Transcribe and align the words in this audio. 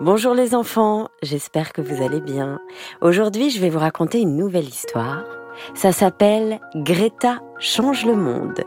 Bonjour 0.00 0.32
les 0.32 0.54
enfants, 0.54 1.08
j'espère 1.24 1.72
que 1.72 1.82
vous 1.82 2.04
allez 2.04 2.20
bien. 2.20 2.60
Aujourd'hui, 3.00 3.50
je 3.50 3.60
vais 3.60 3.68
vous 3.68 3.80
raconter 3.80 4.20
une 4.20 4.36
nouvelle 4.36 4.68
histoire. 4.68 5.24
Ça 5.74 5.90
s'appelle 5.90 6.60
Greta 6.76 7.40
change 7.58 8.06
le 8.06 8.14
monde. 8.14 8.62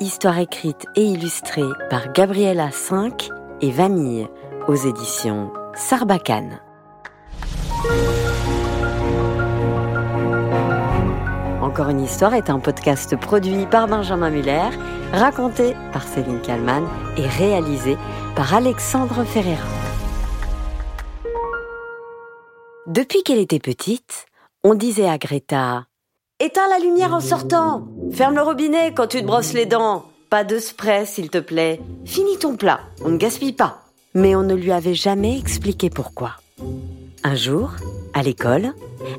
Histoire 0.00 0.40
écrite 0.40 0.86
et 0.96 1.04
illustrée 1.04 1.68
par 1.88 2.12
Gabriella 2.12 2.72
5 2.72 3.28
et 3.60 3.70
Vanille 3.70 4.26
aux 4.66 4.74
éditions 4.74 5.52
Sarbacane. 5.74 6.58
Encore 11.62 11.90
une 11.90 12.00
histoire 12.00 12.34
est 12.34 12.50
un 12.50 12.58
podcast 12.58 13.14
produit 13.14 13.66
par 13.66 13.86
Benjamin 13.86 14.30
Muller, 14.30 14.70
raconté 15.12 15.76
par 15.92 16.02
Céline 16.02 16.40
Kallmann 16.40 16.84
et 17.16 17.26
réalisé 17.28 17.96
par 18.34 18.52
Alexandre 18.52 19.22
Ferreira. 19.22 19.75
Depuis 22.96 23.22
qu'elle 23.22 23.40
était 23.40 23.58
petite, 23.58 24.24
on 24.64 24.72
disait 24.72 25.06
à 25.06 25.18
Greta 25.18 25.84
Éteins 26.40 26.66
la 26.70 26.78
lumière 26.78 27.12
en 27.12 27.20
sortant. 27.20 27.88
Ferme 28.10 28.36
le 28.36 28.40
robinet 28.40 28.94
quand 28.94 29.06
tu 29.06 29.20
te 29.20 29.26
brosses 29.26 29.52
les 29.52 29.66
dents. 29.66 30.06
Pas 30.30 30.44
de 30.44 30.58
spray, 30.58 31.04
s'il 31.04 31.28
te 31.28 31.36
plaît. 31.36 31.78
Finis 32.06 32.38
ton 32.38 32.56
plat, 32.56 32.80
on 33.04 33.10
ne 33.10 33.18
gaspille 33.18 33.52
pas. 33.52 33.82
Mais 34.14 34.34
on 34.34 34.42
ne 34.44 34.54
lui 34.54 34.72
avait 34.72 34.94
jamais 34.94 35.38
expliqué 35.38 35.90
pourquoi. 35.90 36.36
Un 37.22 37.34
jour, 37.34 37.72
à 38.14 38.22
l'école, 38.22 38.72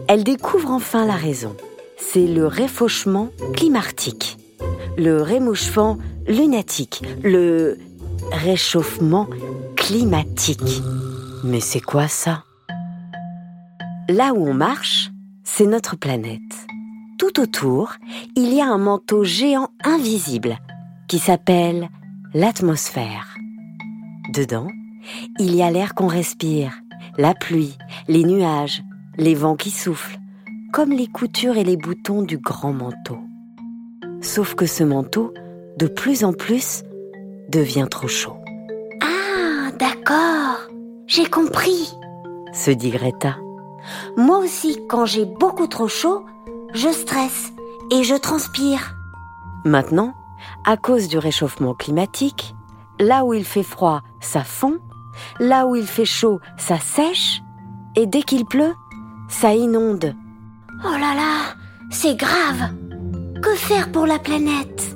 elle 0.08 0.24
découvre 0.24 0.72
enfin 0.72 1.06
la 1.06 1.14
raison. 1.14 1.56
C'est 1.98 2.26
le 2.26 2.48
réfauchement 2.48 3.30
climatique, 3.54 4.40
le 4.98 5.22
rémouchement 5.22 6.00
lunatique, 6.26 7.04
le 7.22 7.78
réchauffement 8.32 9.28
climatique. 9.76 10.82
Mais 11.44 11.60
c'est 11.60 11.82
quoi 11.82 12.08
ça? 12.08 12.44
Là 14.10 14.34
où 14.34 14.48
on 14.48 14.54
marche, 14.54 15.12
c'est 15.44 15.66
notre 15.66 15.98
planète. 15.98 16.40
Tout 17.18 17.42
autour, 17.42 17.96
il 18.38 18.54
y 18.54 18.62
a 18.62 18.66
un 18.66 18.78
manteau 18.78 19.26
géant 19.26 19.70
invisible 19.84 20.60
qui 21.10 21.20
s'appelle 21.20 21.90
l'atmosphère. 22.34 23.36
Dedans, 24.34 24.70
il 25.40 25.54
y 25.56 25.62
a 25.62 25.72
l'air 25.72 25.94
qu'on 25.94 26.08
respire, 26.08 26.80
la 27.18 27.34
pluie, 27.34 27.78
les 28.08 28.24
nuages, 28.24 28.82
les 29.18 29.36
vents 29.36 29.58
qui 29.58 29.72
soufflent, 29.72 30.20
comme 30.72 30.92
les 30.92 31.08
coutures 31.08 31.58
et 31.58 31.66
les 31.66 31.78
boutons 31.78 32.22
du 32.22 32.38
grand 32.38 32.72
manteau. 32.72 33.20
Sauf 34.22 34.56
que 34.56 34.68
ce 34.68 34.86
manteau, 34.86 35.34
de 35.78 35.88
plus 35.88 36.24
en 36.24 36.32
plus, 36.32 36.84
devient 37.50 37.88
trop 37.92 38.08
chaud. 38.08 38.38
Ah, 39.02 39.72
d'accord, 39.78 40.60
j'ai 41.08 41.26
compris, 41.26 41.92
se 42.54 42.72
dit 42.72 42.92
Greta. 42.92 43.38
Moi 44.16 44.40
aussi, 44.40 44.80
quand 44.88 45.06
j'ai 45.06 45.26
beaucoup 45.26 45.68
trop 45.68 45.88
chaud, 45.88 46.26
je 46.74 46.90
stresse 46.90 47.52
et 47.92 48.04
je 48.04 48.16
transpire. 48.16 48.96
Maintenant, 49.66 50.14
à 50.66 50.78
cause 50.78 51.08
du 51.08 51.18
réchauffement 51.18 51.74
climatique, 51.74 52.56
là 53.00 53.26
où 53.26 53.34
il 53.34 53.46
fait 53.46 53.64
froid, 53.64 54.02
ça 54.20 54.44
fond, 54.44 54.78
là 55.40 55.68
où 55.68 55.76
il 55.76 55.88
fait 55.88 56.06
chaud, 56.06 56.40
ça 56.58 56.80
sèche, 56.80 57.42
et 57.96 58.06
dès 58.06 58.22
qu'il 58.22 58.46
pleut, 58.46 58.74
ça 59.30 59.54
inonde. 59.54 60.16
Oh 60.86 60.92
là 60.92 61.16
là, 61.16 61.56
c'est 61.90 62.16
grave. 62.16 62.72
Que 63.42 63.56
faire 63.56 63.92
pour 63.92 64.06
la 64.06 64.20
planète? 64.20 64.96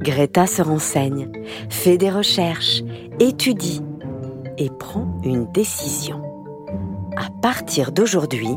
Greta 0.00 0.46
se 0.46 0.62
renseigne, 0.62 1.30
fait 1.68 1.98
des 1.98 2.10
recherches, 2.10 2.82
étudie 3.18 3.82
et 4.56 4.70
prend 4.70 5.20
une 5.24 5.50
décision 5.52 6.22
à 7.16 7.30
partir 7.42 7.92
d'aujourd'hui, 7.92 8.56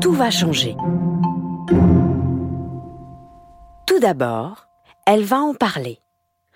tout 0.00 0.12
va 0.12 0.30
changer. 0.30 0.76
Tout 3.86 3.98
d'abord, 3.98 4.66
elle 5.06 5.24
va 5.24 5.40
en 5.40 5.54
parler. 5.54 6.00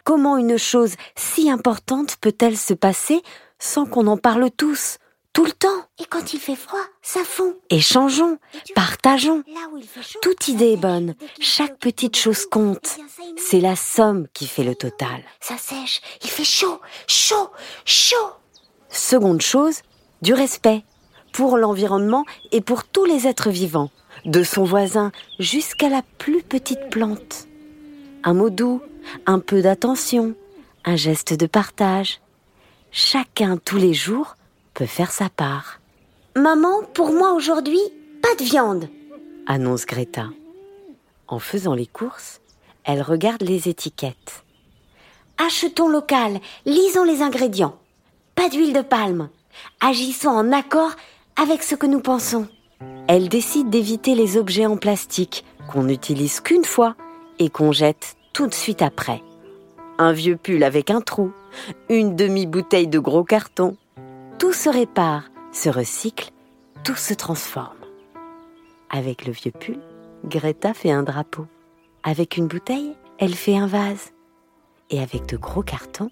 Comment 0.05 0.37
une 0.37 0.59
chose 0.59 0.95
si 1.17 1.51
importante 1.51 2.17
peut-elle 2.21 2.57
se 2.57 2.75
passer 2.75 3.23
sans 3.59 3.87
qu'on 3.87 4.07
en 4.07 4.17
parle 4.17 4.51
tous, 4.51 4.99
tout 5.33 5.45
le 5.45 5.53
temps? 5.53 5.85
Et 6.01 6.05
quand 6.05 6.33
il 6.33 6.41
fait 6.41 6.57
froid, 6.57 6.81
ça 7.03 7.25
fond. 7.25 7.55
Échangeons, 7.69 8.39
partageons. 8.75 9.43
Toute 10.23 10.49
idée 10.49 10.73
est 10.73 10.77
bonne, 10.77 11.15
chaque 11.41 11.79
petite 11.79 12.17
chose 12.17 12.47
compte. 12.47 12.99
C'est 13.37 13.61
la 13.61 13.77
somme 13.77 14.27
qui 14.33 14.47
fait 14.47 14.65
le 14.65 14.75
total. 14.75 15.23
Ça 15.41 15.57
sèche, 15.57 16.01
il 16.23 16.31
fait 16.31 16.45
chaud, 16.45 16.81
chaud, 17.07 17.51
chaud. 17.85 18.17
Seconde 18.89 19.41
chose, 19.41 19.83
du 20.23 20.35
respect 20.35 20.83
pour 21.33 21.57
l'environnement 21.57 22.25
et 22.53 22.61
pour 22.61 22.85
tous 22.85 23.05
les 23.05 23.27
êtres 23.27 23.51
vivants, 23.51 23.91
de 24.25 24.43
son 24.43 24.65
voisin 24.65 25.13
jusqu'à 25.39 25.89
la 25.89 26.03
plus 26.19 26.43
petite 26.43 26.91
plante. 26.91 27.47
Un 28.25 28.35
mot 28.35 28.51
doux, 28.51 28.83
un 29.27 29.39
peu 29.39 29.63
d'attention, 29.63 30.35
un 30.85 30.97
geste 30.97 31.35
de 31.35 31.47
partage. 31.47 32.21
Chacun 32.91 33.57
tous 33.57 33.79
les 33.79 33.95
jours 33.95 34.37
peut 34.75 34.87
faire 34.87 35.13
sa 35.13 35.29
part. 35.29 35.81
Maman, 36.37 36.83
pour 36.95 37.13
moi 37.13 37.33
aujourd'hui, 37.33 37.81
pas 38.23 38.35
de 38.39 38.45
viande, 38.45 38.89
annonce 39.47 39.87
Greta. 39.87 40.29
En 41.29 41.39
faisant 41.39 41.75
les 41.75 41.87
courses, 41.87 42.41
elle 42.85 43.03
regarde 43.03 43.43
les 43.43 43.69
étiquettes. 43.69 44.45
Achetons 45.39 45.89
local, 45.89 46.41
lisons 46.67 47.05
les 47.05 47.23
ingrédients. 47.23 47.79
Pas 48.35 48.49
d'huile 48.49 48.73
de 48.73 48.83
palme. 48.83 49.29
Agissons 49.81 50.29
en 50.29 50.53
accord 50.53 50.93
avec 51.41 51.63
ce 51.63 51.75
que 51.75 51.87
nous 51.87 52.01
pensons. 52.01 52.47
Elle 53.09 53.31
décide 53.31 53.71
d'éviter 53.71 54.15
les 54.15 54.37
objets 54.37 54.67
en 54.67 54.77
plastique 54.77 55.45
qu'on 55.71 55.85
n'utilise 55.85 56.41
qu'une 56.41 56.65
fois 56.65 56.97
et 57.39 57.49
qu'on 57.49 57.73
jette 57.73 58.17
tout 58.35 58.47
de 58.47 58.55
suite 58.55 58.83
après. 58.83 59.23
Un 59.99 60.13
vieux 60.13 60.37
pull 60.37 60.63
avec 60.63 60.91
un 60.91 61.01
trou, 61.01 61.33
une 61.89 62.15
demi-bouteille 62.15 62.89
de 62.89 62.99
gros 62.99 63.25
carton. 63.25 63.77
Tout 64.39 64.53
se 64.53 64.69
répare, 64.69 65.31
se 65.51 65.71
recycle, 65.71 66.31
tout 66.85 66.95
se 66.95 67.15
transforme. 67.15 67.77
Avec 68.91 69.27
le 69.27 69.33
vieux 69.33 69.53
pull, 69.53 69.79
Greta 70.27 70.75
fait 70.75 70.91
un 70.91 71.03
drapeau. 71.03 71.47
Avec 72.03 72.37
une 72.37 72.49
bouteille, 72.49 72.95
elle 73.19 73.35
fait 73.35 73.57
un 73.57 73.67
vase. 73.67 74.13
Et 74.91 75.01
avec 75.01 75.27
de 75.27 75.39
gros 75.39 75.63
cartons, 75.63 76.11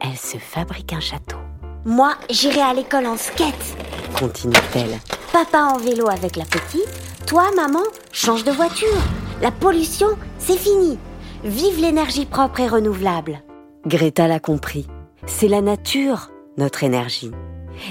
elle 0.00 0.16
se 0.16 0.38
fabrique 0.38 0.92
un 0.92 1.00
château. 1.00 1.38
Moi, 1.84 2.14
j'irai 2.30 2.60
à 2.60 2.74
l'école 2.74 3.06
en 3.06 3.16
skate 3.16 3.76
continue-t-elle. 4.18 4.98
Papa 5.32 5.62
en 5.62 5.78
vélo 5.78 6.08
avec 6.08 6.36
la 6.36 6.44
petite, 6.44 6.88
toi, 7.26 7.50
maman, 7.54 7.82
change 8.10 8.44
de 8.44 8.50
voiture. 8.50 8.88
La 9.40 9.50
pollution, 9.50 10.08
c'est 10.38 10.56
fini. 10.56 10.98
Vive 11.44 11.80
l'énergie 11.80 12.26
propre 12.26 12.60
et 12.60 12.68
renouvelable. 12.68 13.42
Greta 13.86 14.26
l'a 14.26 14.40
compris. 14.40 14.86
C'est 15.26 15.48
la 15.48 15.60
nature, 15.60 16.30
notre 16.56 16.82
énergie. 16.82 17.30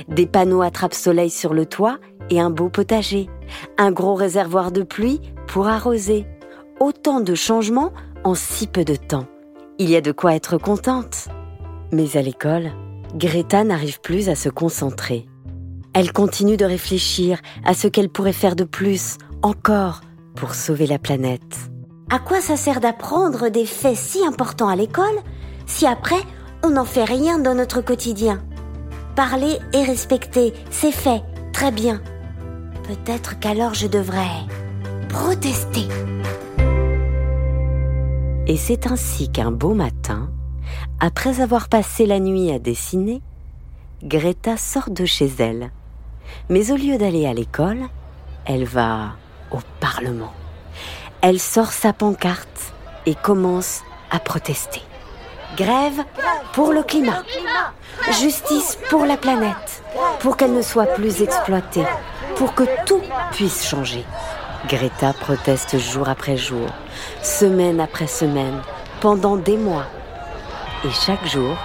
Des 0.10 0.26
panneaux 0.26 0.62
attrape-soleil 0.62 1.30
sur 1.30 1.54
le 1.54 1.66
toit 1.66 1.98
et 2.30 2.42
un 2.42 2.50
beau 2.50 2.70
potager. 2.70 3.30
Un 3.78 3.92
gros 3.92 4.16
réservoir 4.16 4.72
de 4.72 4.84
pluie 4.84 5.22
pour 5.48 5.68
arroser. 5.68 6.26
Autant 6.82 7.22
de 7.22 7.36
changements 7.36 7.94
en 8.26 8.36
si 8.36 8.68
peu 8.68 8.84
de 8.84 8.96
temps. 8.96 9.28
Il 9.78 9.90
y 9.90 9.96
a 9.96 10.02
de 10.02 10.12
quoi 10.12 10.36
être 10.36 10.58
contente. 10.58 11.30
Mais 11.92 12.18
à 12.18 12.22
l'école, 12.22 12.72
Greta 13.16 13.64
n'arrive 13.64 14.02
plus 14.02 14.30
à 14.30 14.36
se 14.36 14.50
concentrer. 14.50 15.28
Elle 15.94 16.12
continue 16.12 16.58
de 16.58 16.66
réfléchir 16.66 17.40
à 17.66 17.74
ce 17.74 17.88
qu'elle 17.88 18.10
pourrait 18.10 18.34
faire 18.34 18.56
de 18.56 18.64
plus, 18.64 19.18
encore, 19.42 20.02
pour 20.36 20.54
sauver 20.54 20.86
la 20.86 21.00
planète. 21.00 21.58
À 22.10 22.20
quoi 22.20 22.42
ça 22.42 22.56
sert 22.56 22.80
d'apprendre 22.80 23.50
des 23.50 23.66
faits 23.66 23.98
si 23.98 24.24
importants 24.26 24.70
à 24.70 24.76
l'école 24.76 25.06
si 25.66 25.86
après 25.86 26.22
on 26.64 26.70
n'en 26.70 26.86
fait 26.86 27.04
rien 27.04 27.40
dans 27.40 27.56
notre 27.56 27.82
quotidien? 27.82 28.42
Parler 29.16 29.58
et 29.74 29.84
respecter, 29.84 30.54
c'est 30.70 30.92
fait, 30.92 31.24
très 31.52 31.72
bien. 31.72 32.02
Peut-être 32.84 33.40
qu'alors 33.40 33.74
je 33.74 33.88
devrais 33.88 34.46
protester. 35.10 35.88
Et 38.46 38.56
c'est 38.56 38.88
ainsi 38.88 39.30
qu'un 39.30 39.52
beau 39.52 39.74
matin, 39.74 40.30
après 41.00 41.42
avoir 41.42 41.70
passé 41.70 42.06
la 42.06 42.20
nuit 42.20 42.52
à 42.52 42.60
dessiner, 42.60 43.22
Greta 44.04 44.58
sort 44.58 44.90
de 44.90 45.06
chez 45.06 45.30
elle 45.40 45.72
mais 46.50 46.72
au 46.72 46.76
lieu 46.76 46.98
d'aller 46.98 47.26
à 47.26 47.34
l'école, 47.34 47.84
elle 48.46 48.66
va 48.66 49.16
au 49.52 49.60
Parlement. 49.80 50.34
Elle 51.22 51.40
sort 51.40 51.72
sa 51.72 51.94
pancarte 51.94 52.74
et 53.06 53.16
commence 53.16 53.82
à 54.12 54.20
protester. 54.20 54.82
Grève 55.56 56.04
pour 56.54 56.72
le 56.72 56.84
climat. 56.84 57.24
Justice 58.20 58.78
pour 58.90 59.06
la 59.06 59.18
planète. 59.18 59.84
Pour 60.20 60.38
qu'elle 60.38 60.54
ne 60.54 60.62
soit 60.62 60.94
plus 60.94 61.22
exploitée. 61.22 61.86
Pour 62.36 62.54
que 62.54 62.64
tout 62.86 63.02
puisse 63.32 63.68
changer. 63.68 64.06
Greta 64.68 65.14
proteste 65.14 65.78
jour 65.78 66.10
après 66.10 66.36
jour, 66.36 66.68
semaine 67.22 67.80
après 67.80 68.08
semaine, 68.08 68.62
pendant 69.00 69.38
des 69.38 69.56
mois. 69.56 69.86
Et 70.88 70.92
chaque 70.92 71.28
jour, 71.28 71.58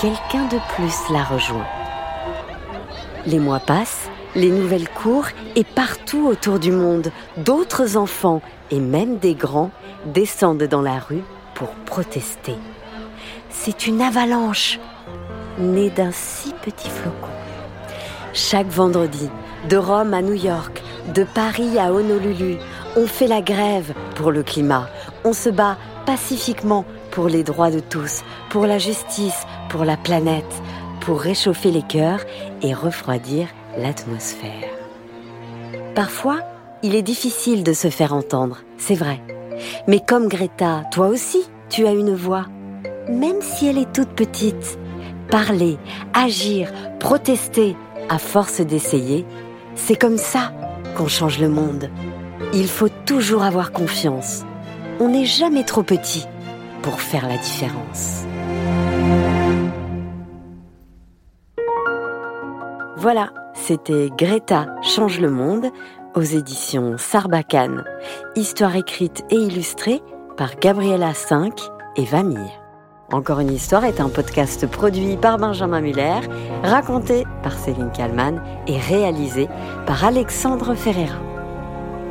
quelqu'un 0.00 0.44
de 0.44 0.58
plus 0.76 1.12
la 1.12 1.24
rejoint. 1.24 1.66
Les 3.26 3.40
mois 3.40 3.58
passent, 3.58 4.08
les 4.36 4.50
nouvelles 4.50 4.88
courent 4.88 5.26
et 5.56 5.64
partout 5.64 6.28
autour 6.28 6.60
du 6.60 6.70
monde, 6.70 7.10
d'autres 7.36 7.96
enfants 7.96 8.42
et 8.70 8.78
même 8.78 9.18
des 9.18 9.34
grands 9.34 9.72
descendent 10.06 10.62
dans 10.62 10.82
la 10.82 11.00
rue 11.00 11.24
pour 11.54 11.70
protester. 11.70 12.54
C'est 13.50 13.88
une 13.88 14.00
avalanche 14.00 14.78
née 15.58 15.90
d'un 15.90 16.12
si 16.12 16.52
petit 16.62 16.90
flocon. 16.90 17.32
Chaque 18.34 18.68
vendredi, 18.68 19.30
de 19.68 19.76
Rome 19.76 20.14
à 20.14 20.22
New 20.22 20.34
York, 20.34 20.80
de 21.12 21.24
Paris 21.24 21.76
à 21.76 21.92
Honolulu, 21.92 22.58
on 22.96 23.08
fait 23.08 23.26
la 23.26 23.40
grève 23.40 23.94
pour 24.14 24.30
le 24.30 24.44
climat. 24.44 24.88
On 25.24 25.32
se 25.32 25.48
bat 25.48 25.76
pacifiquement 26.06 26.84
pour 27.14 27.28
les 27.28 27.44
droits 27.44 27.70
de 27.70 27.78
tous, 27.78 28.22
pour 28.50 28.66
la 28.66 28.78
justice, 28.78 29.46
pour 29.68 29.84
la 29.84 29.96
planète, 29.96 30.62
pour 31.00 31.20
réchauffer 31.20 31.70
les 31.70 31.82
cœurs 31.82 32.20
et 32.60 32.74
refroidir 32.74 33.46
l'atmosphère. 33.78 34.68
Parfois, 35.94 36.40
il 36.82 36.96
est 36.96 37.02
difficile 37.02 37.62
de 37.62 37.72
se 37.72 37.88
faire 37.88 38.14
entendre, 38.14 38.58
c'est 38.78 38.96
vrai. 38.96 39.20
Mais 39.86 40.00
comme 40.00 40.28
Greta, 40.28 40.82
toi 40.90 41.06
aussi, 41.06 41.44
tu 41.70 41.86
as 41.86 41.92
une 41.92 42.14
voix. 42.14 42.46
Même 43.08 43.40
si 43.40 43.68
elle 43.68 43.78
est 43.78 43.92
toute 43.92 44.10
petite, 44.10 44.76
parler, 45.30 45.78
agir, 46.14 46.72
protester, 46.98 47.76
à 48.08 48.18
force 48.18 48.60
d'essayer, 48.60 49.24
c'est 49.76 49.96
comme 49.96 50.18
ça 50.18 50.52
qu'on 50.96 51.08
change 51.08 51.38
le 51.38 51.48
monde. 51.48 51.90
Il 52.52 52.66
faut 52.66 52.90
toujours 53.06 53.44
avoir 53.44 53.70
confiance. 53.70 54.42
On 54.98 55.08
n'est 55.08 55.26
jamais 55.26 55.64
trop 55.64 55.82
petit 55.82 56.26
pour 56.84 57.00
faire 57.00 57.26
la 57.26 57.38
différence. 57.38 58.24
Voilà, 62.98 63.32
c'était 63.54 64.10
Greta 64.14 64.66
change 64.82 65.18
le 65.18 65.30
monde 65.30 65.70
aux 66.14 66.20
éditions 66.20 66.96
Sarbacane. 66.98 67.84
Histoire 68.36 68.76
écrite 68.76 69.24
et 69.30 69.36
illustrée 69.36 70.02
par 70.36 70.56
Gabriella 70.56 71.14
5 71.14 71.58
et 71.96 72.04
Vamille. 72.04 72.52
Encore 73.10 73.40
une 73.40 73.52
histoire 73.52 73.86
est 73.86 74.00
un 74.00 74.10
podcast 74.10 74.66
produit 74.66 75.16
par 75.16 75.38
Benjamin 75.38 75.80
Muller, 75.80 76.20
raconté 76.62 77.24
par 77.42 77.58
Céline 77.58 77.92
Kallmann 77.92 78.42
et 78.66 78.78
réalisé 78.78 79.48
par 79.86 80.04
Alexandre 80.04 80.74
Ferreira. 80.74 81.33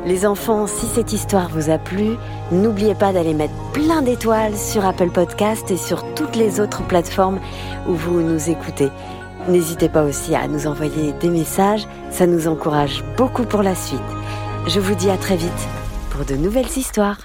Les 0.06 0.26
enfants, 0.26 0.66
si 0.66 0.86
cette 0.86 1.14
histoire 1.14 1.48
vous 1.48 1.70
a 1.70 1.78
plu, 1.78 2.16
n'oubliez 2.52 2.94
pas 2.94 3.14
d'aller 3.14 3.32
mettre 3.32 3.54
plein 3.72 4.02
d'étoiles 4.02 4.56
sur 4.56 4.84
Apple 4.84 5.08
Podcast 5.08 5.70
et 5.70 5.78
sur 5.78 6.04
toutes 6.14 6.36
les 6.36 6.60
autres 6.60 6.86
plateformes 6.86 7.40
où 7.88 7.94
vous 7.94 8.20
nous 8.20 8.50
écoutez. 8.50 8.90
N'hésitez 9.48 9.88
pas 9.88 10.04
aussi 10.04 10.34
à 10.34 10.46
nous 10.46 10.66
envoyer 10.66 11.12
des 11.20 11.30
messages, 11.30 11.86
ça 12.10 12.26
nous 12.26 12.48
encourage 12.48 13.02
beaucoup 13.16 13.44
pour 13.44 13.62
la 13.62 13.74
suite. 13.74 14.00
Je 14.66 14.78
vous 14.78 14.94
dis 14.94 15.08
à 15.08 15.16
très 15.16 15.36
vite 15.36 15.50
pour 16.10 16.26
de 16.26 16.34
nouvelles 16.34 16.76
histoires. 16.76 17.18